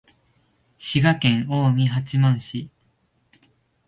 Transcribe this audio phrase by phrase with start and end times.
[0.79, 2.71] 滋賀県近江八幡市